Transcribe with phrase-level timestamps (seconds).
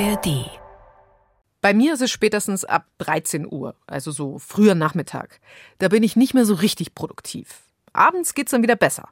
[0.00, 0.50] ARD.
[1.60, 5.40] Bei mir ist es spätestens ab 13 Uhr, also so früher Nachmittag.
[5.78, 7.62] Da bin ich nicht mehr so richtig produktiv.
[7.92, 9.08] Abends geht's dann wieder besser.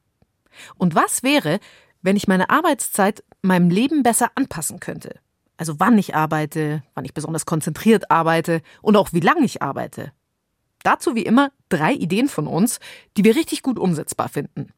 [0.76, 1.60] Und was wäre,
[2.02, 5.20] wenn ich meine Arbeitszeit meinem Leben besser anpassen könnte?
[5.56, 10.10] Also wann ich arbeite, wann ich besonders konzentriert arbeite und auch wie lange ich arbeite.
[10.82, 12.80] Dazu wie immer drei Ideen von uns,
[13.16, 14.72] die wir richtig gut umsetzbar finden.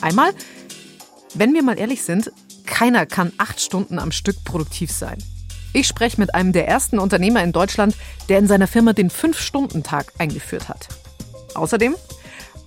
[0.00, 0.32] Einmal,
[1.34, 2.32] wenn wir mal ehrlich sind,
[2.66, 5.18] keiner kann acht Stunden am Stück produktiv sein.
[5.72, 7.94] Ich spreche mit einem der ersten Unternehmer in Deutschland,
[8.28, 10.88] der in seiner Firma den Fünf-Stunden-Tag eingeführt hat.
[11.54, 11.94] Außerdem,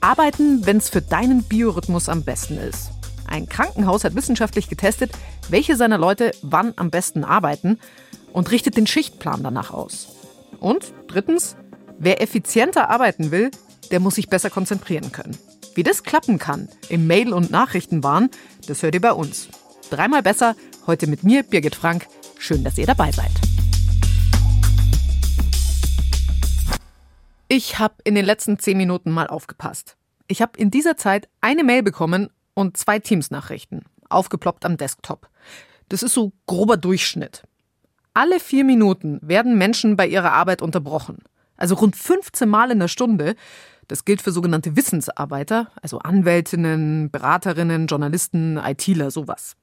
[0.01, 2.91] arbeiten, wenn es für deinen Biorhythmus am besten ist.
[3.27, 5.11] Ein Krankenhaus hat wissenschaftlich getestet,
[5.49, 7.79] welche seiner Leute wann am besten arbeiten
[8.33, 10.09] und richtet den Schichtplan danach aus.
[10.59, 11.55] Und drittens,
[11.97, 13.51] wer effizienter arbeiten will,
[13.89, 15.37] der muss sich besser konzentrieren können.
[15.73, 18.29] Wie das klappen kann im Mail- und Nachrichtenwahn,
[18.67, 19.47] das hört ihr bei uns.
[19.89, 22.07] Dreimal besser, heute mit mir, Birgit Frank.
[22.37, 23.31] Schön, dass ihr dabei seid.
[27.47, 29.95] Ich habe in den letzten zehn Minuten mal aufgepasst.
[30.27, 35.29] Ich habe in dieser Zeit eine Mail bekommen und zwei Teams-Nachrichten, aufgeploppt am Desktop.
[35.87, 37.43] Das ist so grober Durchschnitt.
[38.13, 41.19] Alle vier Minuten werden Menschen bei ihrer Arbeit unterbrochen.
[41.55, 43.35] Also rund 15 Mal in der Stunde.
[43.91, 49.57] Das gilt für sogenannte Wissensarbeiter, also Anwältinnen, Beraterinnen, Journalisten, ITler, sowas.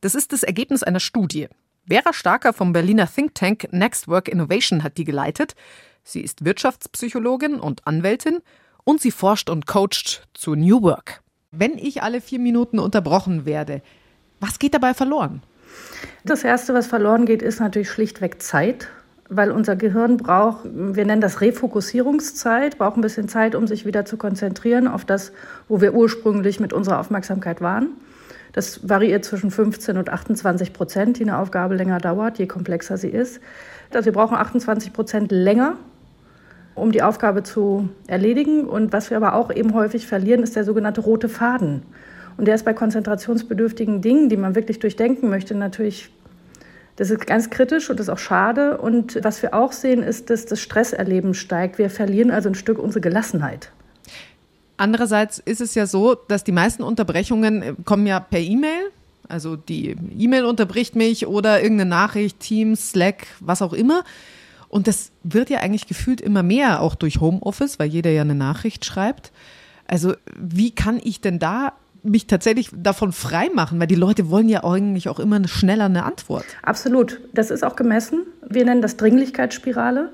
[0.00, 1.48] Das ist das Ergebnis einer Studie.
[1.86, 5.54] Vera Starker vom Berliner Think Tank Next Work Innovation hat die geleitet.
[6.02, 8.38] Sie ist Wirtschaftspsychologin und Anwältin
[8.84, 11.22] und sie forscht und coacht zu New Work.
[11.50, 13.82] Wenn ich alle vier Minuten unterbrochen werde,
[14.40, 15.42] was geht dabei verloren?
[16.24, 18.88] Das Erste, was verloren geht, ist natürlich schlichtweg Zeit
[19.34, 24.04] weil unser Gehirn braucht, wir nennen das Refokussierungszeit, braucht ein bisschen Zeit, um sich wieder
[24.04, 25.32] zu konzentrieren auf das,
[25.68, 27.88] wo wir ursprünglich mit unserer Aufmerksamkeit waren.
[28.52, 33.08] Das variiert zwischen 15 und 28 Prozent, die eine Aufgabe länger dauert, je komplexer sie
[33.08, 33.40] ist.
[33.94, 35.76] Also wir brauchen 28 Prozent länger,
[36.74, 38.66] um die Aufgabe zu erledigen.
[38.66, 41.82] Und was wir aber auch eben häufig verlieren, ist der sogenannte rote Faden.
[42.36, 46.12] Und der ist bei konzentrationsbedürftigen Dingen, die man wirklich durchdenken möchte, natürlich
[46.96, 48.78] das ist ganz kritisch und das ist auch schade.
[48.78, 51.78] Und was wir auch sehen, ist, dass das Stresserleben steigt.
[51.78, 53.70] Wir verlieren also ein Stück unsere Gelassenheit.
[54.76, 58.90] Andererseits ist es ja so, dass die meisten Unterbrechungen äh, kommen ja per E-Mail.
[59.28, 64.04] Also die E-Mail unterbricht mich oder irgendeine Nachricht, Teams, Slack, was auch immer.
[64.68, 68.34] Und das wird ja eigentlich gefühlt immer mehr, auch durch Homeoffice, weil jeder ja eine
[68.34, 69.30] Nachricht schreibt.
[69.86, 71.72] Also wie kann ich denn da
[72.02, 76.04] mich tatsächlich davon frei machen, weil die Leute wollen ja eigentlich auch immer schneller eine
[76.04, 76.44] Antwort.
[76.62, 77.20] Absolut.
[77.32, 78.22] Das ist auch gemessen.
[78.48, 80.10] Wir nennen das Dringlichkeitsspirale.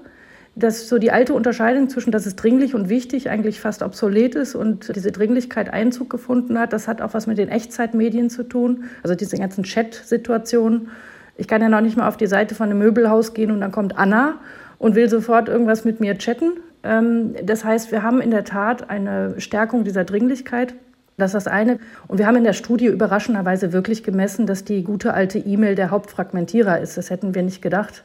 [0.54, 4.56] Dass so die alte Unterscheidung zwischen das ist dringlich und wichtig eigentlich fast obsolet ist
[4.56, 8.84] und diese Dringlichkeit Einzug gefunden hat, das hat auch was mit den Echtzeitmedien zu tun,
[9.04, 10.88] also diese ganzen Chat-Situationen.
[11.36, 13.70] Ich kann ja noch nicht mal auf die Seite von einem Möbelhaus gehen und dann
[13.70, 14.40] kommt Anna
[14.78, 16.54] und will sofort irgendwas mit mir chatten.
[16.82, 20.74] Ähm, das heißt, wir haben in der Tat eine Stärkung dieser Dringlichkeit.
[21.18, 21.78] Das ist das eine.
[22.06, 25.90] Und wir haben in der Studie überraschenderweise wirklich gemessen, dass die gute alte E-Mail der
[25.90, 26.96] Hauptfragmentierer ist.
[26.96, 28.04] Das hätten wir nicht gedacht.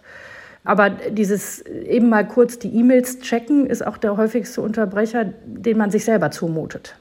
[0.66, 5.92] Aber dieses eben mal kurz die E-Mails checken ist auch der häufigste Unterbrecher, den man
[5.92, 6.96] sich selber zumutet.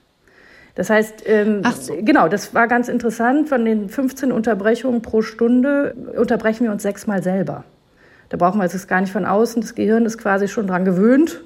[0.74, 1.94] Das heißt, ähm, so.
[2.00, 3.48] genau, das war ganz interessant.
[3.48, 7.64] Von den 15 Unterbrechungen pro Stunde unterbrechen wir uns sechsmal selber.
[8.30, 9.62] Da brauchen wir es gar nicht von außen.
[9.62, 11.42] Das Gehirn ist quasi schon dran gewöhnt.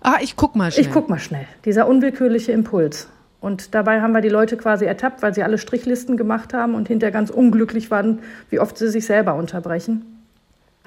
[0.00, 0.84] Ah, ich guck mal schnell.
[0.84, 1.46] Ich guck mal schnell.
[1.64, 3.08] Dieser unwillkürliche Impuls.
[3.44, 6.88] Und dabei haben wir die Leute quasi ertappt, weil sie alle Strichlisten gemacht haben und
[6.88, 10.24] hinterher ganz unglücklich waren, wie oft sie sich selber unterbrechen.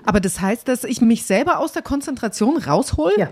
[0.04, 3.14] Aber das heißt, dass ich mich selber aus der Konzentration raushole?
[3.16, 3.30] Ja.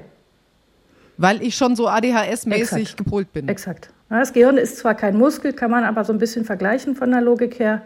[1.17, 3.47] Weil ich schon so ADHS-mäßig gepolt bin.
[3.47, 3.89] Exakt.
[4.09, 7.21] Das Gehirn ist zwar kein Muskel, kann man aber so ein bisschen vergleichen von der
[7.21, 7.81] Logik her.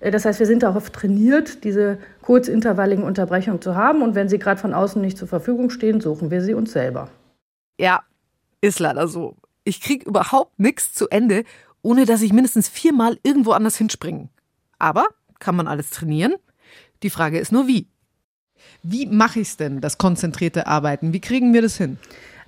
[0.00, 4.02] Äh, das heißt, wir sind darauf trainiert, diese kurzintervalligen Unterbrechungen zu haben.
[4.02, 7.08] Und wenn sie gerade von außen nicht zur Verfügung stehen, suchen wir sie uns selber.
[7.80, 8.02] Ja,
[8.60, 9.34] ist leider so.
[9.64, 11.44] Ich krieg überhaupt nichts zu Ende,
[11.82, 14.28] ohne dass ich mindestens viermal irgendwo anders hinspringen.
[14.78, 15.06] Aber
[15.38, 16.34] kann man alles trainieren?
[17.02, 17.88] Die Frage ist nur wie.
[18.82, 21.12] Wie mache ich es denn, das konzentrierte Arbeiten?
[21.12, 21.98] Wie kriegen wir das hin?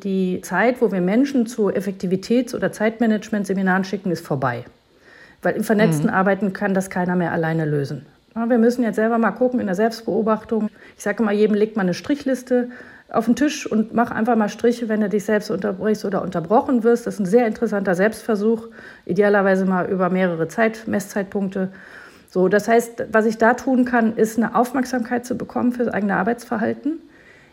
[0.03, 4.65] Die Zeit, wo wir Menschen zu Effektivitäts- oder Zeitmanagement-Seminaren schicken, ist vorbei.
[5.43, 6.15] Weil im vernetzten mhm.
[6.15, 8.05] Arbeiten kann das keiner mehr alleine lösen.
[8.35, 10.69] Wir müssen jetzt selber mal gucken in der Selbstbeobachtung.
[10.99, 12.69] Ich sage mal, jedem legt man eine Strichliste
[13.09, 16.83] auf den Tisch und mach einfach mal Striche, wenn du dich selbst unterbrichst oder unterbrochen
[16.83, 17.07] wirst.
[17.07, 18.69] Das ist ein sehr interessanter Selbstversuch,
[19.05, 21.69] idealerweise mal über mehrere Zeit, Messzeitpunkte.
[22.31, 25.95] So, das heißt, was ich da tun kann, ist eine Aufmerksamkeit zu bekommen für das
[25.95, 26.99] eigene Arbeitsverhalten,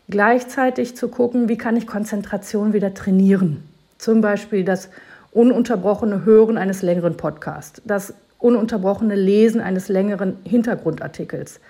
[0.09, 3.63] gleichzeitig zu gucken, wie kann ich Konzentration wieder trainieren.
[3.97, 4.89] Zum Beispiel das
[5.31, 11.61] ununterbrochene Hören eines längeren Podcasts, das ununterbrochene Lesen eines längeren Hintergrundartikels.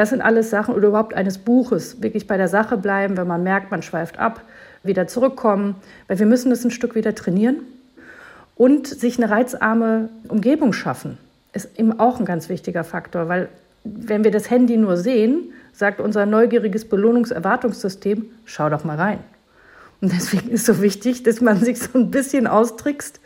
[0.00, 2.00] Das sind alles Sachen oder überhaupt eines Buches.
[2.00, 4.40] Wirklich bei der Sache bleiben, wenn man merkt, man schweift ab,
[4.82, 5.74] wieder zurückkommen,
[6.08, 7.56] weil wir müssen das ein Stück wieder trainieren
[8.56, 11.18] und sich eine reizarme Umgebung schaffen.
[11.52, 13.50] Ist eben auch ein ganz wichtiger Faktor, weil
[13.84, 19.18] wenn wir das Handy nur sehen, sagt unser neugieriges Belohnungserwartungssystem, schau doch mal rein.
[20.00, 23.20] Und deswegen ist so wichtig, dass man sich so ein bisschen austrickst,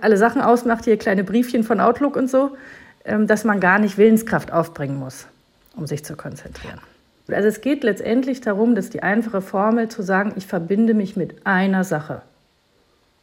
[0.00, 2.56] alle Sachen ausmacht, hier kleine Briefchen von Outlook und so,
[3.04, 5.26] ähm, dass man gar nicht Willenskraft aufbringen muss,
[5.76, 6.80] um sich zu konzentrieren.
[7.28, 11.46] Also es geht letztendlich darum, dass die einfache Formel zu sagen, ich verbinde mich mit
[11.46, 12.22] einer Sache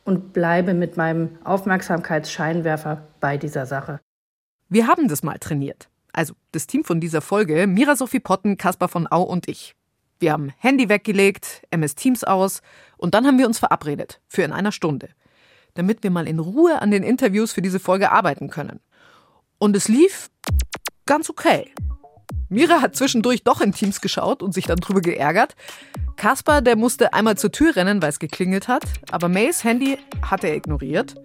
[0.03, 3.99] und bleibe mit meinem Aufmerksamkeitsscheinwerfer bei dieser Sache.
[4.69, 5.87] Wir haben das mal trainiert.
[6.11, 9.75] Also das Team von dieser Folge, Mira Sophie Potten, Caspar von Au und ich.
[10.19, 12.61] Wir haben Handy weggelegt, MS Teams aus
[12.97, 15.09] und dann haben wir uns verabredet für in einer Stunde,
[15.73, 18.79] damit wir mal in Ruhe an den Interviews für diese Folge arbeiten können.
[19.57, 20.29] Und es lief
[21.05, 21.73] ganz okay.
[22.49, 25.55] Mira hat zwischendurch doch in Teams geschaut und sich dann drüber geärgert.
[26.15, 30.43] Kaspar, der musste einmal zur Tür rennen, weil es geklingelt hat, aber Mays Handy hat
[30.43, 31.15] er ignoriert.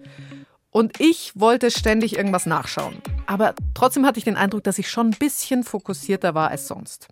[0.71, 3.01] Und ich wollte ständig irgendwas nachschauen.
[3.25, 7.07] Aber trotzdem hatte ich den Eindruck, dass ich schon ein bisschen fokussierter war als sonst.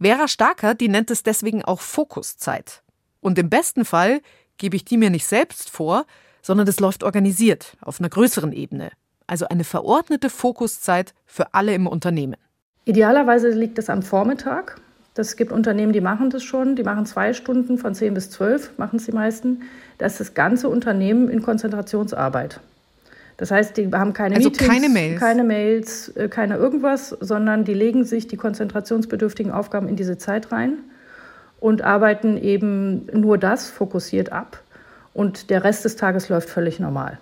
[0.00, 2.82] Vera Starker, die nennt es deswegen auch Fokuszeit.
[3.20, 4.20] Und im besten Fall
[4.58, 6.06] gebe ich die mir nicht selbst vor,
[6.42, 8.90] sondern das läuft organisiert, auf einer größeren Ebene.
[9.32, 12.36] Also eine verordnete Fokuszeit für alle im Unternehmen.
[12.84, 14.78] Idealerweise liegt das am Vormittag.
[15.14, 16.76] Das gibt Unternehmen, die machen das schon.
[16.76, 19.62] Die machen zwei Stunden von 10 bis 12, machen es die meisten.
[19.96, 22.60] Da ist das ganze Unternehmen in Konzentrationsarbeit.
[23.38, 25.18] Das heißt, die haben keine also Meetings, keine Mails.
[25.18, 30.52] keine Mails, äh, keine irgendwas, sondern die legen sich die konzentrationsbedürftigen Aufgaben in diese Zeit
[30.52, 30.74] rein
[31.58, 34.62] und arbeiten eben nur das fokussiert ab.
[35.14, 37.18] Und der Rest des Tages läuft völlig normal.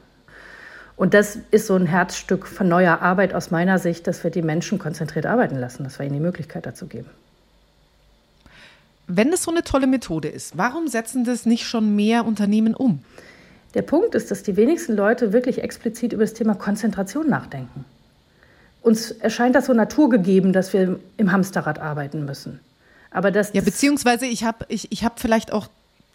[1.01, 4.43] Und das ist so ein Herzstück von neuer Arbeit aus meiner Sicht, dass wir die
[4.43, 7.09] Menschen konzentriert arbeiten lassen, dass wir ihnen die Möglichkeit dazu geben.
[9.07, 13.03] Wenn das so eine tolle Methode ist, warum setzen das nicht schon mehr Unternehmen um?
[13.73, 17.87] Der Punkt ist, dass die wenigsten Leute wirklich explizit über das Thema Konzentration nachdenken.
[18.83, 22.61] Uns erscheint das so naturgegeben, dass wir im Hamsterrad arbeiten müssen.
[23.11, 25.69] Aber das, ja, beziehungsweise ich habe ich, ich hab vielleicht auch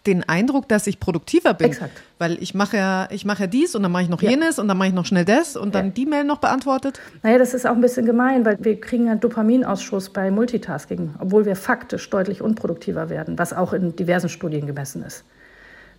[0.06, 1.68] den Eindruck, dass ich produktiver bin.
[1.68, 2.00] Exakt.
[2.18, 4.30] Weil ich mache ja, ich mache ja dies und dann mache ich noch ja.
[4.30, 5.92] jenes und dann mache ich noch schnell das und dann ja.
[5.92, 7.00] die Mail noch beantwortet.
[7.22, 11.44] Naja, das ist auch ein bisschen gemein, weil wir kriegen einen Dopaminausschuss bei Multitasking, obwohl
[11.44, 15.24] wir faktisch deutlich unproduktiver werden, was auch in diversen Studien gemessen ist.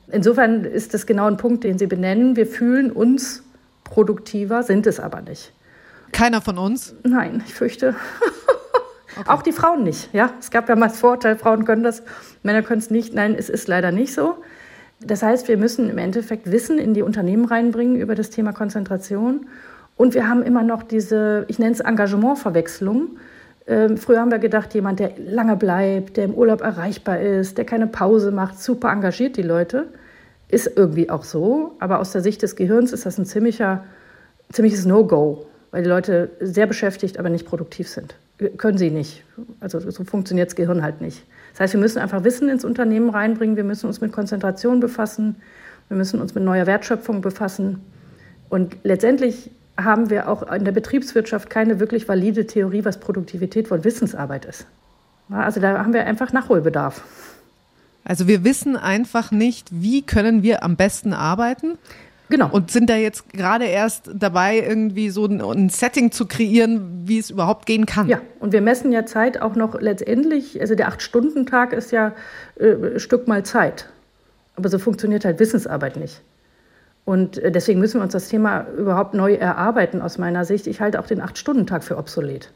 [0.10, 2.36] Insofern ist das genau ein Punkt, den Sie benennen.
[2.36, 3.44] Wir fühlen uns
[3.84, 5.52] produktiver, sind es aber nicht.
[6.12, 6.96] Keiner von uns?
[7.04, 7.96] Nein, ich fürchte.
[9.20, 9.30] Okay.
[9.30, 10.14] Auch die Frauen nicht.
[10.14, 10.32] Ja?
[10.40, 12.04] Es gab ja mal das Vorteil, Frauen können das,
[12.44, 13.14] Männer können es nicht.
[13.14, 14.36] Nein, es ist leider nicht so.
[15.00, 19.48] Das heißt, wir müssen im Endeffekt Wissen in die Unternehmen reinbringen über das Thema Konzentration.
[19.96, 23.18] Und wir haben immer noch diese, ich nenne es Engagementverwechslung.
[23.66, 27.66] Ähm, früher haben wir gedacht, jemand, der lange bleibt, der im Urlaub erreichbar ist, der
[27.66, 29.88] keine Pause macht, super engagiert die Leute.
[30.50, 31.76] Ist irgendwie auch so.
[31.80, 33.84] Aber aus der Sicht des Gehirns ist das ein ziemlicher,
[34.52, 38.16] ziemliches No-Go, weil die Leute sehr beschäftigt, aber nicht produktiv sind
[38.58, 39.24] können sie nicht.
[39.60, 41.24] Also so funktioniert das Gehirn halt nicht.
[41.54, 45.38] Das heißt, wir müssen einfach Wissen ins Unternehmen reinbringen, wir müssen uns mit Konzentration befassen,
[45.88, 47.82] wir müssen uns mit neuer Wertschöpfung befassen.
[48.50, 53.84] Und letztendlich haben wir auch in der Betriebswirtschaft keine wirklich valide Theorie, was Produktivität von
[53.84, 54.66] Wissensarbeit ist.
[55.30, 57.04] Also da haben wir einfach Nachholbedarf.
[58.04, 61.78] Also wir wissen einfach nicht, wie können wir am besten arbeiten.
[62.30, 62.50] Genau.
[62.52, 67.30] Und sind da jetzt gerade erst dabei, irgendwie so ein, Setting zu kreieren, wie es
[67.30, 68.08] überhaupt gehen kann.
[68.08, 72.14] Ja, und wir messen ja Zeit auch noch letztendlich, also der Acht-Stunden-Tag ist ja
[72.60, 73.90] äh, Stück mal Zeit.
[74.56, 76.22] Aber so funktioniert halt Wissensarbeit nicht.
[77.06, 80.68] Und äh, deswegen müssen wir uns das Thema überhaupt neu erarbeiten, aus meiner Sicht.
[80.68, 82.52] Ich halte auch den Acht-Stunden-Tag für obsolet.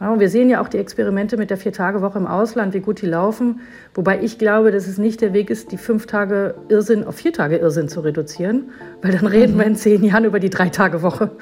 [0.00, 3.02] Ja, und wir sehen ja auch die Experimente mit der Vier-Tage-Woche im Ausland, wie gut
[3.02, 3.60] die laufen.
[3.92, 7.34] Wobei ich glaube, dass es nicht der Weg ist, die fünf Tage Irrsinn auf vier
[7.34, 8.70] Tage Irrsinn zu reduzieren,
[9.02, 11.32] weil dann reden wir in zehn Jahren über die Drei-Tage-Woche.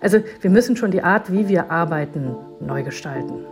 [0.00, 3.44] Also wir müssen schon die Art, wie wir arbeiten, neu gestalten.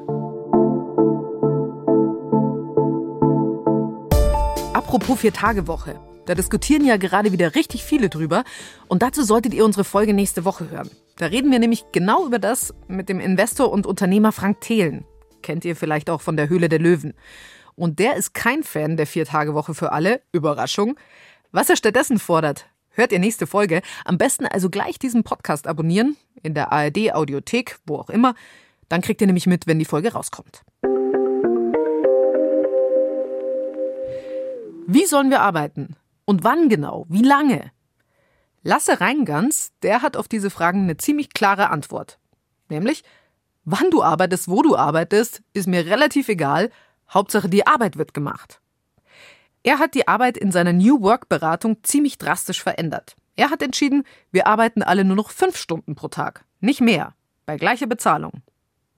[4.73, 5.97] Apropos Vier-Tage-Woche.
[6.25, 8.43] Da diskutieren ja gerade wieder richtig viele drüber.
[8.89, 10.89] Und dazu solltet ihr unsere Folge nächste Woche hören.
[11.19, 15.07] Da reden wir nämlich genau über das mit dem Investor und Unternehmer Frank Thelen.
[15.43, 17.15] Kennt ihr vielleicht auch von der Höhle der Löwen.
[17.75, 20.21] Und der ist kein Fan der Vier-Tage-Woche für alle.
[20.33, 20.99] Überraschung.
[21.53, 23.81] Was er stattdessen fordert, hört ihr nächste Folge.
[24.05, 26.17] Am besten also gleich diesen Podcast abonnieren.
[26.43, 28.35] In der ARD-Audiothek, wo auch immer.
[28.91, 30.65] Dann kriegt ihr nämlich mit, wenn die Folge rauskommt.
[34.87, 35.97] Wie sollen wir arbeiten?
[36.27, 37.07] Und wann genau?
[37.09, 37.73] Wie lange?
[38.67, 42.19] Lasse Reingans, der hat auf diese Fragen eine ziemlich klare Antwort.
[42.69, 43.05] Nämlich,
[43.65, 46.71] wann du arbeitest, wo du arbeitest, ist mir relativ egal,
[47.09, 48.61] Hauptsache die Arbeit wird gemacht.
[49.63, 53.15] Er hat die Arbeit in seiner New Work Beratung ziemlich drastisch verändert.
[53.37, 57.59] Er hat entschieden, wir arbeiten alle nur noch fünf Stunden pro Tag, nicht mehr, bei
[57.59, 58.43] gleicher Bezahlung.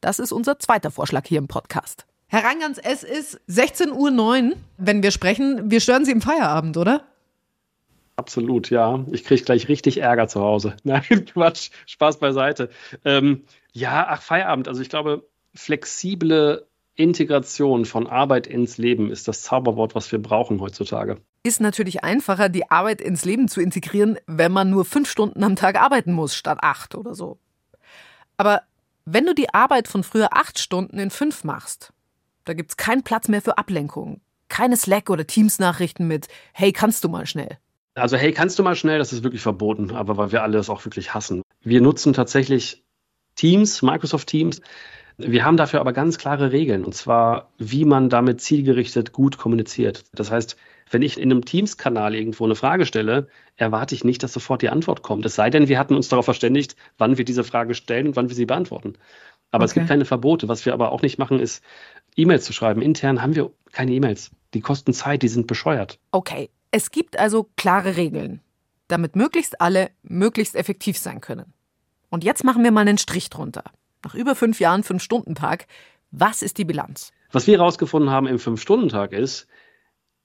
[0.00, 2.06] Das ist unser zweiter Vorschlag hier im Podcast.
[2.28, 5.70] Herr Reingans, es ist 16.09 Uhr, wenn wir sprechen.
[5.70, 7.04] Wir stören Sie im Feierabend, oder?
[8.18, 9.04] Absolut, ja.
[9.12, 10.74] Ich kriege gleich richtig Ärger zu Hause.
[10.82, 12.68] Nein, Quatsch, Spaß beiseite.
[13.04, 14.66] Ähm, ja, ach, Feierabend.
[14.66, 20.60] Also ich glaube, flexible Integration von Arbeit ins Leben ist das Zauberwort, was wir brauchen
[20.60, 21.18] heutzutage.
[21.44, 25.54] Ist natürlich einfacher, die Arbeit ins Leben zu integrieren, wenn man nur fünf Stunden am
[25.54, 27.38] Tag arbeiten muss, statt acht oder so.
[28.36, 28.62] Aber
[29.04, 31.92] wenn du die Arbeit von früher acht Stunden in fünf machst,
[32.46, 34.20] da gibt's keinen Platz mehr für Ablenkung.
[34.48, 37.58] Keine Slack- oder Teams-Nachrichten mit Hey, kannst du mal schnell?
[37.94, 40.70] Also, hey, kannst du mal schnell, das ist wirklich verboten, aber weil wir alle das
[40.70, 41.42] auch wirklich hassen.
[41.62, 42.84] Wir nutzen tatsächlich
[43.34, 44.60] Teams, Microsoft Teams.
[45.16, 50.04] Wir haben dafür aber ganz klare Regeln, und zwar, wie man damit zielgerichtet gut kommuniziert.
[50.12, 50.56] Das heißt,
[50.90, 54.68] wenn ich in einem Teams-Kanal irgendwo eine Frage stelle, erwarte ich nicht, dass sofort die
[54.68, 55.26] Antwort kommt.
[55.26, 58.28] Es sei denn, wir hatten uns darauf verständigt, wann wir diese Frage stellen und wann
[58.28, 58.94] wir sie beantworten.
[59.50, 59.70] Aber okay.
[59.70, 60.48] es gibt keine Verbote.
[60.48, 61.62] Was wir aber auch nicht machen, ist,
[62.16, 62.82] E-Mails zu schreiben.
[62.82, 64.30] Intern haben wir keine E-Mails.
[64.54, 65.98] Die kosten Zeit, die sind bescheuert.
[66.10, 68.40] Okay, es gibt also klare Regeln,
[68.88, 71.52] damit möglichst alle möglichst effektiv sein können.
[72.10, 73.64] Und jetzt machen wir mal einen Strich drunter.
[74.04, 75.66] Nach über fünf Jahren Fünf-Stunden-Tag,
[76.10, 77.12] was ist die Bilanz?
[77.32, 79.46] Was wir herausgefunden haben im Fünf-Stunden-Tag ist,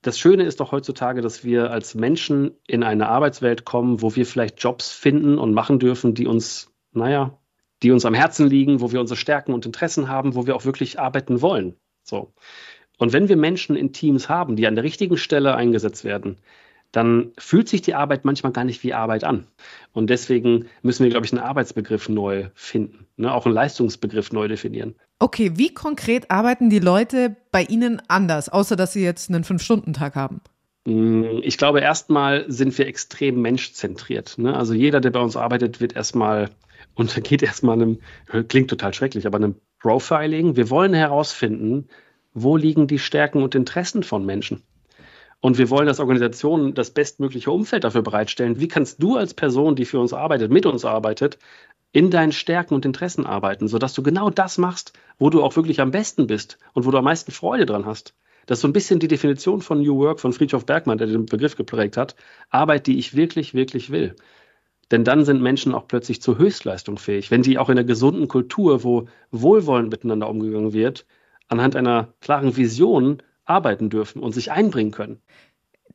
[0.01, 4.25] das Schöne ist doch heutzutage, dass wir als Menschen in eine Arbeitswelt kommen, wo wir
[4.25, 7.37] vielleicht Jobs finden und machen dürfen, die uns, naja,
[7.81, 10.65] die uns am Herzen liegen, wo wir unsere Stärken und Interessen haben, wo wir auch
[10.65, 11.77] wirklich arbeiten wollen.
[12.03, 12.33] So.
[12.97, 16.37] Und wenn wir Menschen in Teams haben, die an der richtigen Stelle eingesetzt werden,
[16.93, 19.47] dann fühlt sich die Arbeit manchmal gar nicht wie Arbeit an.
[19.93, 23.33] Und deswegen müssen wir, glaube ich, einen Arbeitsbegriff neu finden, ne?
[23.33, 24.95] auch einen Leistungsbegriff neu definieren.
[25.17, 30.15] Okay, wie konkret arbeiten die Leute bei Ihnen anders, außer dass Sie jetzt einen Fünf-Stunden-Tag
[30.15, 30.41] haben?
[30.85, 34.37] Mm, ich glaube, erstmal sind wir extrem menschzentriert.
[34.37, 34.55] Ne?
[34.55, 36.49] Also jeder, der bei uns arbeitet, wird erstmal
[36.95, 37.99] untergeht erstmal einem,
[38.49, 40.55] klingt total schrecklich, aber einem Profiling.
[40.55, 41.87] Wir wollen herausfinden,
[42.33, 44.63] wo liegen die Stärken und Interessen von Menschen.
[45.39, 48.59] Und wir wollen als Organisation das bestmögliche Umfeld dafür bereitstellen.
[48.61, 51.37] Wie kannst du als Person, die für uns arbeitet, mit uns arbeitet,
[51.91, 55.81] in deinen Stärken und Interessen arbeiten, sodass du genau das machst, wo du auch wirklich
[55.81, 58.15] am besten bist und wo du am meisten Freude dran hast.
[58.45, 61.25] Das ist so ein bisschen die Definition von New Work von Friedhof Bergmann, der den
[61.25, 62.15] Begriff geprägt hat.
[62.49, 64.15] Arbeit, die ich wirklich, wirklich will.
[64.91, 67.31] Denn dann sind Menschen auch plötzlich zur Höchstleistung fähig.
[67.31, 71.05] Wenn die auch in einer gesunden Kultur, wo wohlwollend miteinander umgegangen wird,
[71.47, 75.21] anhand einer klaren Vision arbeiten dürfen und sich einbringen können.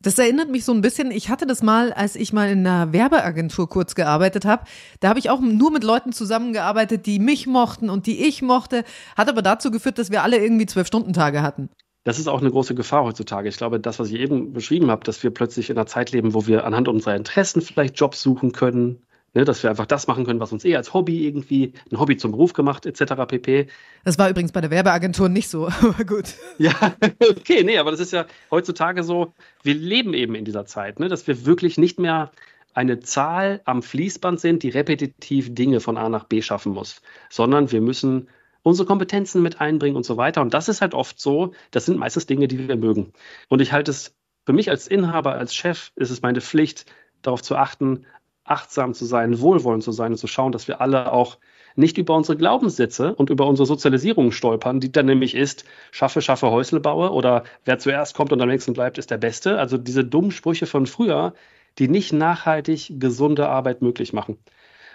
[0.00, 2.92] Das erinnert mich so ein bisschen, ich hatte das mal, als ich mal in einer
[2.92, 4.64] Werbeagentur kurz gearbeitet habe.
[5.00, 8.84] Da habe ich auch nur mit Leuten zusammengearbeitet, die mich mochten und die ich mochte.
[9.16, 11.68] Hat aber dazu geführt, dass wir alle irgendwie Zwölf-Stunden-Tage hatten.
[12.04, 13.48] Das ist auch eine große Gefahr heutzutage.
[13.48, 16.32] Ich glaube, das, was ich eben beschrieben habe, dass wir plötzlich in einer Zeit leben,
[16.32, 19.02] wo wir anhand unserer Interessen vielleicht Jobs suchen können,
[19.38, 22.16] Ne, dass wir einfach das machen können, was uns eh als Hobby irgendwie, ein Hobby
[22.16, 23.14] zum Beruf gemacht, etc.
[23.28, 23.68] pp.
[24.02, 26.34] Das war übrigens bei der Werbeagentur nicht so, aber gut.
[26.58, 26.72] Ja,
[27.30, 31.06] okay, nee, aber das ist ja heutzutage so, wir leben eben in dieser Zeit, ne,
[31.06, 32.32] dass wir wirklich nicht mehr
[32.74, 37.70] eine Zahl am Fließband sind, die repetitiv Dinge von A nach B schaffen muss, sondern
[37.70, 38.26] wir müssen
[38.64, 40.42] unsere Kompetenzen mit einbringen und so weiter.
[40.42, 43.12] Und das ist halt oft so, das sind meistens Dinge, die wir mögen.
[43.48, 46.86] Und ich halte es für mich als Inhaber, als Chef, ist es meine Pflicht,
[47.22, 48.04] darauf zu achten,
[48.50, 51.38] achtsam zu sein, wohlwollend zu sein und zu schauen, dass wir alle auch
[51.76, 56.50] nicht über unsere Glaubenssätze und über unsere Sozialisierung stolpern, die dann nämlich ist, schaffe, schaffe,
[56.50, 59.58] Häusle baue oder wer zuerst kommt und am nächsten bleibt, ist der Beste.
[59.58, 61.34] Also diese dummen Sprüche von früher,
[61.78, 64.38] die nicht nachhaltig gesunde Arbeit möglich machen.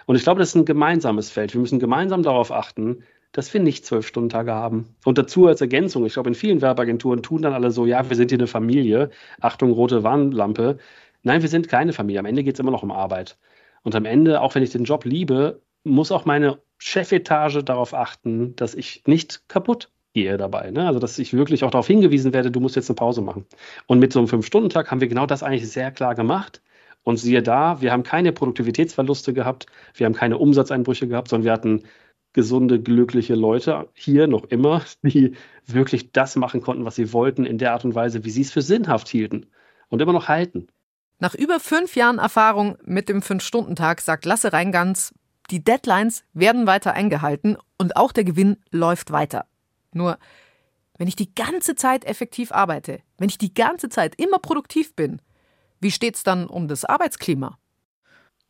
[0.06, 1.54] Und ich glaube, das ist ein gemeinsames Feld.
[1.54, 4.94] Wir müssen gemeinsam darauf achten, dass wir nicht zwölf Stunden Tage haben.
[5.04, 8.16] Und dazu als Ergänzung, ich glaube, in vielen Werbeagenturen tun dann alle so, ja, wir
[8.16, 10.78] sind hier eine Familie, Achtung, rote Warnlampe.
[11.24, 12.20] Nein, wir sind keine Familie.
[12.20, 13.38] Am Ende geht es immer noch um Arbeit.
[13.82, 18.54] Und am Ende, auch wenn ich den Job liebe, muss auch meine Chefetage darauf achten,
[18.56, 20.70] dass ich nicht kaputt gehe dabei.
[20.70, 20.86] Ne?
[20.86, 23.46] Also, dass ich wirklich auch darauf hingewiesen werde, du musst jetzt eine Pause machen.
[23.86, 26.62] Und mit so einem Fünf-Stunden-Tag haben wir genau das eigentlich sehr klar gemacht.
[27.02, 31.52] Und siehe da, wir haben keine Produktivitätsverluste gehabt, wir haben keine Umsatzeinbrüche gehabt, sondern wir
[31.52, 31.82] hatten
[32.32, 35.34] gesunde, glückliche Leute hier noch immer, die
[35.66, 38.52] wirklich das machen konnten, was sie wollten, in der Art und Weise, wie sie es
[38.52, 39.46] für sinnhaft hielten
[39.88, 40.68] und immer noch halten.
[41.18, 45.14] Nach über fünf Jahren Erfahrung mit dem Fünf-Stunden-Tag sagt Lasse Reingans,
[45.50, 49.46] die Deadlines werden weiter eingehalten und auch der Gewinn läuft weiter.
[49.92, 50.18] Nur,
[50.98, 55.20] wenn ich die ganze Zeit effektiv arbeite, wenn ich die ganze Zeit immer produktiv bin,
[55.80, 57.58] wie steht's dann um das Arbeitsklima?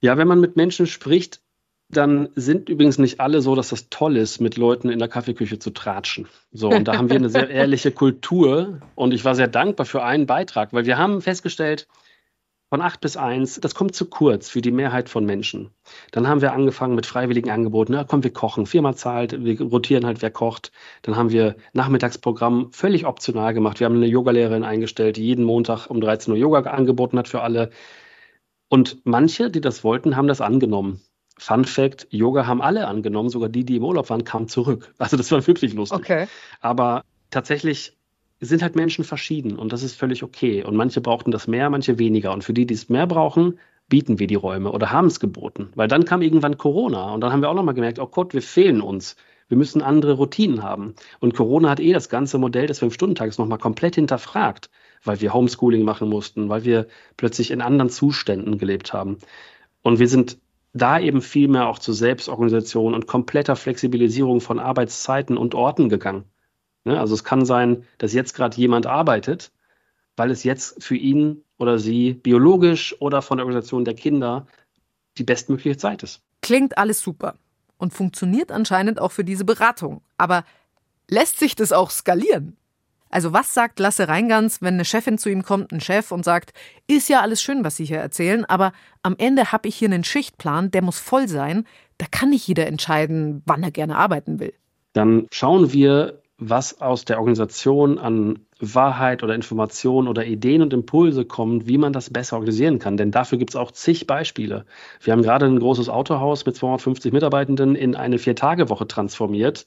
[0.01, 1.41] Ja, wenn man mit Menschen spricht,
[1.89, 5.59] dann sind übrigens nicht alle so, dass das toll ist, mit Leuten in der Kaffeeküche
[5.59, 6.29] zu tratschen.
[6.53, 8.81] So, und da haben wir eine sehr ehrliche Kultur.
[8.95, 11.87] Und ich war sehr dankbar für einen Beitrag, weil wir haben festgestellt,
[12.71, 15.71] von 8 bis 1, das kommt zu kurz für die Mehrheit von Menschen.
[16.11, 17.93] Dann haben wir angefangen mit freiwilligen Angeboten.
[17.93, 18.67] Na komm, wir kochen.
[18.67, 20.73] Firma zahlt, wir rotieren halt, wer kocht.
[21.03, 23.81] Dann haben wir Nachmittagsprogramm völlig optional gemacht.
[23.81, 27.43] Wir haben eine Yogalehrerin eingestellt, die jeden Montag um 13 Uhr Yoga angeboten hat für
[27.43, 27.71] alle.
[28.69, 31.01] Und manche, die das wollten, haben das angenommen.
[31.39, 34.95] Fun Fact: Yoga haben alle angenommen, sogar die, die im Urlaub waren, kamen zurück.
[34.99, 35.99] Also, das war wirklich lustig.
[35.99, 36.27] Okay.
[36.61, 37.97] Aber tatsächlich
[38.41, 40.65] sind halt Menschen verschieden und das ist völlig okay.
[40.65, 42.33] Und manche brauchten das mehr, manche weniger.
[42.33, 45.71] Und für die, die es mehr brauchen, bieten wir die Räume oder haben es geboten.
[45.75, 48.43] Weil dann kam irgendwann Corona und dann haben wir auch nochmal gemerkt, oh Gott, wir
[48.43, 49.17] fehlen uns.
[49.49, 50.95] Wir müssen andere Routinen haben.
[51.21, 54.71] Und Corona hat eh das ganze Modell des Fünf-Stunden-Tages nochmal komplett hinterfragt,
[55.05, 56.87] weil wir Homeschooling machen mussten, weil wir
[57.17, 59.19] plötzlich in anderen Zuständen gelebt haben.
[59.83, 60.39] Und wir sind
[60.73, 66.25] da eben viel mehr auch zur Selbstorganisation und kompletter Flexibilisierung von Arbeitszeiten und Orten gegangen.
[66.85, 66.99] Ne?
[66.99, 69.51] Also es kann sein, dass jetzt gerade jemand arbeitet,
[70.17, 74.47] weil es jetzt für ihn oder sie biologisch oder von der Organisation der Kinder
[75.19, 76.21] die bestmögliche Zeit ist.
[76.43, 77.37] Klingt alles super
[77.79, 80.03] und funktioniert anscheinend auch für diese Beratung.
[80.19, 80.45] Aber
[81.09, 82.57] lässt sich das auch skalieren?
[83.11, 86.53] Also was sagt Lasse Reingans, wenn eine Chefin zu ihm kommt, ein Chef, und sagt,
[86.89, 88.73] ist ja alles schön, was Sie hier erzählen, aber
[89.03, 91.65] am Ende habe ich hier einen Schichtplan, der muss voll sein,
[91.99, 94.53] da kann nicht jeder entscheiden, wann er gerne arbeiten will.
[94.95, 101.25] Dann schauen wir, was aus der Organisation an Wahrheit oder Information oder Ideen und Impulse
[101.25, 102.97] kommt, wie man das besser organisieren kann.
[102.97, 104.65] Denn dafür gibt es auch zig Beispiele.
[105.01, 109.67] Wir haben gerade ein großes Autohaus mit 250 Mitarbeitenden in eine Vier-Tage-Woche transformiert.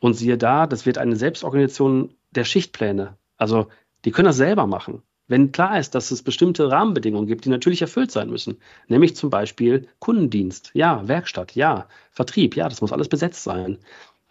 [0.00, 3.16] Und siehe da, das wird eine Selbstorganisation der Schichtpläne.
[3.36, 3.68] Also
[4.04, 5.02] die können das selber machen.
[5.28, 9.30] Wenn klar ist, dass es bestimmte Rahmenbedingungen gibt, die natürlich erfüllt sein müssen, nämlich zum
[9.30, 13.78] Beispiel Kundendienst, ja, Werkstatt, ja, Vertrieb, ja, das muss alles besetzt sein.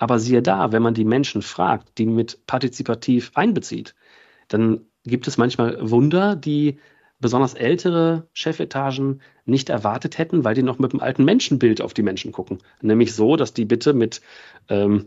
[0.01, 3.93] Aber siehe da, wenn man die Menschen fragt, die mit partizipativ einbezieht,
[4.47, 6.79] dann gibt es manchmal Wunder, die
[7.19, 12.01] besonders ältere Chefetagen nicht erwartet hätten, weil die noch mit dem alten Menschenbild auf die
[12.01, 12.63] Menschen gucken.
[12.81, 14.21] Nämlich so, dass die bitte mit,
[14.69, 15.05] ähm,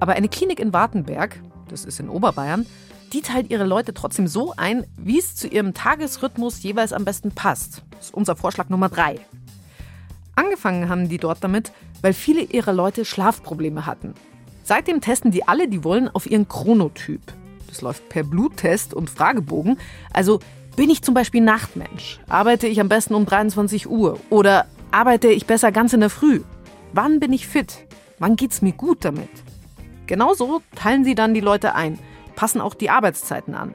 [0.00, 2.66] Aber eine Klinik in Wartenberg, das ist in Oberbayern,
[3.12, 7.32] die teilt ihre Leute trotzdem so ein, wie es zu ihrem Tagesrhythmus jeweils am besten
[7.32, 7.82] passt.
[7.92, 9.16] Das ist unser Vorschlag Nummer drei.
[10.34, 14.14] Angefangen haben die dort damit, weil viele ihrer Leute Schlafprobleme hatten.
[14.62, 17.22] Seitdem testen die alle, die wollen, auf ihren Chronotyp.
[17.66, 19.78] Das läuft per Bluttest und Fragebogen.
[20.12, 20.40] Also
[20.76, 22.20] bin ich zum Beispiel Nachtmensch?
[22.28, 24.20] Arbeite ich am besten um 23 Uhr?
[24.30, 26.40] Oder Arbeite ich besser ganz in der Früh?
[26.94, 27.86] Wann bin ich fit?
[28.18, 29.28] Wann geht's mir gut damit?
[30.06, 31.98] Genauso teilen sie dann die Leute ein,
[32.36, 33.74] passen auch die Arbeitszeiten an.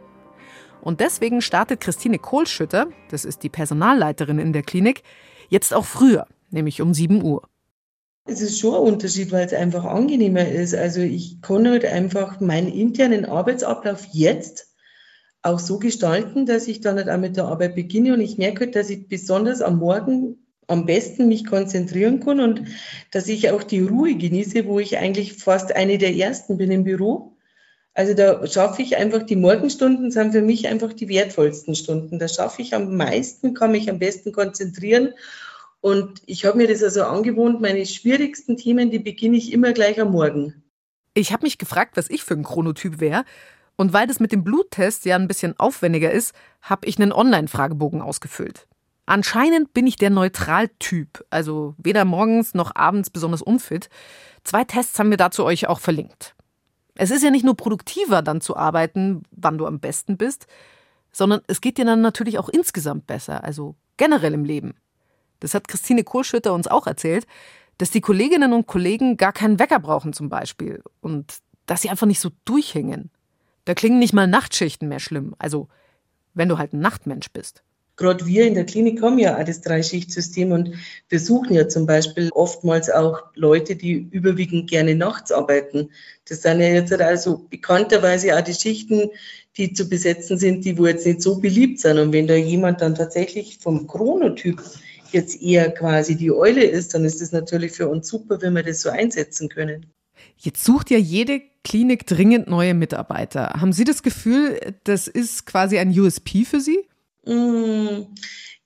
[0.82, 5.04] Und deswegen startet Christine Kohlschütter, das ist die Personalleiterin in der Klinik,
[5.50, 7.44] jetzt auch früher, nämlich um 7 Uhr.
[8.26, 10.74] Es ist schon ein Unterschied, weil es einfach angenehmer ist.
[10.74, 14.74] Also ich kann halt einfach meinen internen Arbeitsablauf jetzt
[15.44, 18.62] auch so gestalten, dass ich dann halt auch mit der Arbeit beginne und ich merke
[18.62, 22.64] halt, dass ich besonders am Morgen am besten mich konzentrieren kann und
[23.12, 26.84] dass ich auch die Ruhe genieße, wo ich eigentlich fast eine der ersten bin im
[26.84, 27.36] Büro.
[27.94, 32.18] Also da schaffe ich einfach, die Morgenstunden sind für mich einfach die wertvollsten Stunden.
[32.18, 35.14] Da schaffe ich am meisten, kann mich am besten konzentrieren.
[35.80, 40.00] Und ich habe mir das also angewohnt, meine schwierigsten Themen, die beginne ich immer gleich
[40.02, 40.64] am Morgen.
[41.14, 43.26] Ich habe mich gefragt, was ich für ein Chronotyp wäre.
[43.76, 48.02] Und weil das mit dem Bluttest ja ein bisschen aufwendiger ist, habe ich einen Online-Fragebogen
[48.02, 48.68] ausgefüllt.
[49.06, 53.90] Anscheinend bin ich der Neutraltyp, also weder morgens noch abends besonders unfit.
[54.44, 56.36] Zwei Tests haben wir dazu euch auch verlinkt.
[56.96, 60.48] Es ist ja nicht nur produktiver dann zu arbeiten, wann du am besten bist,
[61.12, 64.76] sondern es geht dir dann natürlich auch insgesamt besser, also generell im Leben.
[65.40, 67.28] Das hat Christine Kohlschütter uns auch erzählt,
[67.78, 72.08] dass die Kolleginnen und Kollegen gar keinen Wecker brauchen zum Beispiel und dass sie einfach
[72.08, 73.12] nicht so durchhängen.
[73.66, 75.68] Da klingen nicht mal Nachtschichten mehr schlimm, also
[76.34, 77.64] wenn du halt ein Nachtmensch bist.
[77.96, 80.74] Gerade wir in der Klinik haben ja auch das Dreischichtsystem und
[81.10, 85.90] wir suchen ja zum Beispiel oftmals auch Leute, die überwiegend gerne nachts arbeiten.
[86.28, 89.12] Das sind ja jetzt also bekannterweise auch die Schichten,
[89.58, 92.00] die zu besetzen sind, die wo jetzt nicht so beliebt sind.
[92.00, 94.62] Und wenn da jemand dann tatsächlich vom Chronotyp
[95.12, 98.64] jetzt eher quasi die Eule ist, dann ist das natürlich für uns super, wenn wir
[98.64, 99.86] das so einsetzen können.
[100.38, 103.54] Jetzt sucht ja jede Klinik dringend neue Mitarbeiter.
[103.62, 106.80] Haben Sie das Gefühl, das ist quasi ein USP für Sie?
[107.26, 108.04] Mm,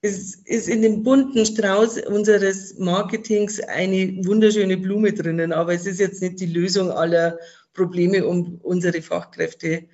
[0.01, 5.99] es ist in dem bunten Strauß unseres Marketings eine wunderschöne Blume drinnen, aber es ist
[5.99, 7.37] jetzt nicht die Lösung aller
[7.73, 9.85] Probleme, um unsere Fachkräfte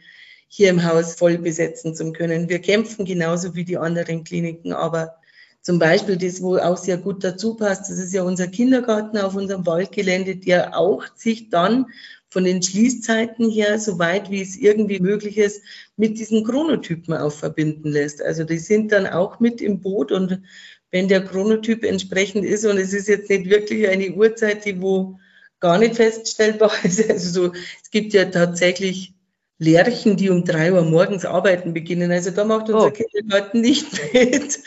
[0.47, 2.47] hier im Haus voll besetzen zu können.
[2.47, 5.15] Wir kämpfen genauso wie die anderen Kliniken, aber
[5.61, 9.35] zum Beispiel das, wo auch sehr gut dazu passt, das ist ja unser Kindergarten auf
[9.35, 11.87] unserem Waldgelände, der auch sich dann
[12.33, 15.61] von den Schließzeiten her, so weit wie es irgendwie möglich ist,
[15.97, 18.23] mit diesen Chronotypen auch verbinden lässt.
[18.23, 20.41] Also die sind dann auch mit im Boot und
[20.89, 25.19] wenn der Chronotyp entsprechend ist und es ist jetzt nicht wirklich eine Uhrzeit, die wo
[25.59, 27.07] gar nicht feststellbar ist.
[27.07, 29.13] Also so, es gibt ja tatsächlich
[29.59, 32.11] Lerchen, die um drei Uhr morgens arbeiten beginnen.
[32.11, 32.91] Also da macht unser oh.
[32.91, 34.59] Kindergarten nicht mit.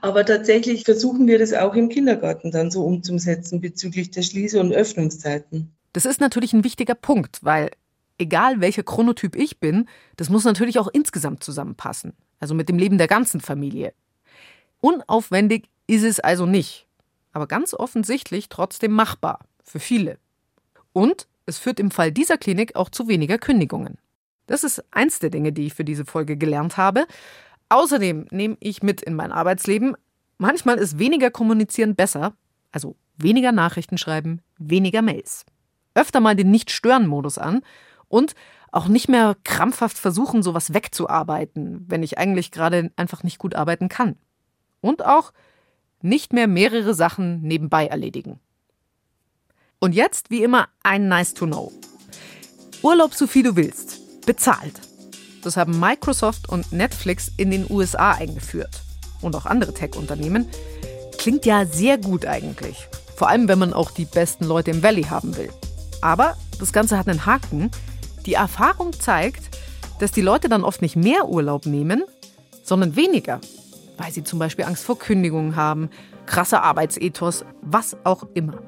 [0.00, 4.72] Aber tatsächlich versuchen wir das auch im Kindergarten dann so umzusetzen bezüglich der Schließ- und
[4.72, 5.76] Öffnungszeiten.
[5.92, 7.70] Das ist natürlich ein wichtiger Punkt, weil
[8.18, 12.14] egal welcher Chronotyp ich bin, das muss natürlich auch insgesamt zusammenpassen.
[12.40, 13.92] Also mit dem Leben der ganzen Familie.
[14.80, 16.86] Unaufwendig ist es also nicht,
[17.32, 19.40] aber ganz offensichtlich trotzdem machbar.
[19.64, 20.18] Für viele.
[20.92, 23.98] Und es führt im Fall dieser Klinik auch zu weniger Kündigungen.
[24.46, 27.06] Das ist eins der Dinge, die ich für diese Folge gelernt habe.
[27.68, 29.96] Außerdem nehme ich mit in mein Arbeitsleben,
[30.38, 32.34] manchmal ist weniger kommunizieren besser,
[32.70, 35.46] also weniger Nachrichten schreiben, weniger Mails
[35.94, 37.62] öfter mal den Nicht-Stören-Modus an
[38.08, 38.34] und
[38.70, 43.88] auch nicht mehr krampfhaft versuchen, sowas wegzuarbeiten, wenn ich eigentlich gerade einfach nicht gut arbeiten
[43.88, 44.16] kann.
[44.80, 45.32] Und auch
[46.00, 48.40] nicht mehr mehrere Sachen nebenbei erledigen.
[49.78, 51.72] Und jetzt, wie immer, ein Nice to Know.
[52.82, 54.00] Urlaub so viel du willst.
[54.26, 54.80] Bezahlt.
[55.42, 58.82] Das haben Microsoft und Netflix in den USA eingeführt.
[59.20, 60.48] Und auch andere Tech-Unternehmen.
[61.18, 62.88] Klingt ja sehr gut eigentlich.
[63.16, 65.50] Vor allem, wenn man auch die besten Leute im Valley haben will.
[66.02, 67.70] Aber das Ganze hat einen Haken.
[68.26, 69.56] Die Erfahrung zeigt,
[70.00, 72.02] dass die Leute dann oft nicht mehr Urlaub nehmen,
[72.62, 73.40] sondern weniger,
[73.96, 75.88] weil sie zum Beispiel Angst vor Kündigungen haben,
[76.26, 78.58] krasser Arbeitsethos, was auch immer.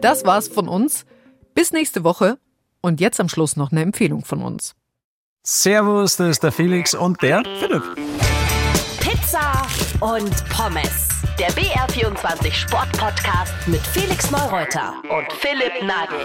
[0.00, 1.04] Das war's von uns.
[1.54, 2.38] Bis nächste Woche.
[2.82, 4.74] Und jetzt am Schluss noch eine Empfehlung von uns.
[5.42, 7.82] Servus, das ist der Felix und der Philipp.
[9.00, 9.66] Pizza
[10.00, 11.09] und Pommes
[11.40, 16.18] der BR24 Sport Podcast mit Felix Neureuter und Philipp Nagel.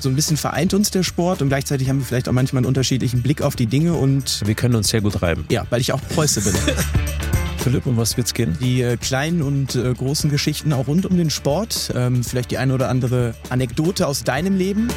[0.00, 2.66] So ein bisschen vereint uns der Sport und gleichzeitig haben wir vielleicht auch manchmal einen
[2.66, 5.46] unterschiedlichen Blick auf die Dinge und wir können uns sehr gut reiben.
[5.48, 6.54] Ja, weil ich auch Preuße bin.
[7.58, 8.58] Philipp, um was wird's gehen?
[8.60, 11.92] Die äh, kleinen und äh, großen Geschichten auch rund um den Sport.
[11.94, 14.88] Ähm, vielleicht die eine oder andere Anekdote aus deinem Leben.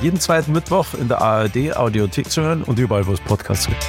[0.00, 3.84] Jeden zweiten Mittwoch in der ARD Audiothek zu hören und überall, wo es Podcasts gibt.